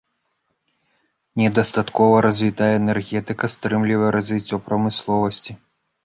[1.41, 5.51] Недастаткова развітая энергетыка стрымлівае развіццё прамысловасці.